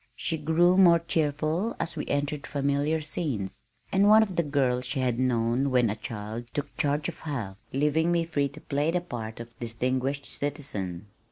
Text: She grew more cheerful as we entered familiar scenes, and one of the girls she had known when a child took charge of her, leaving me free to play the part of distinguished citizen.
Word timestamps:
She 0.15 0.35
grew 0.39 0.77
more 0.77 0.97
cheerful 0.97 1.75
as 1.79 1.95
we 1.95 2.07
entered 2.07 2.47
familiar 2.47 3.01
scenes, 3.01 3.61
and 3.91 4.07
one 4.09 4.23
of 4.23 4.35
the 4.35 4.41
girls 4.41 4.83
she 4.85 4.99
had 4.99 5.19
known 5.19 5.69
when 5.69 5.91
a 5.91 5.95
child 5.95 6.45
took 6.55 6.75
charge 6.75 7.07
of 7.07 7.19
her, 7.19 7.55
leaving 7.71 8.11
me 8.11 8.23
free 8.25 8.49
to 8.49 8.61
play 8.61 8.89
the 8.89 9.01
part 9.01 9.39
of 9.39 9.53
distinguished 9.59 10.25
citizen. 10.25 11.05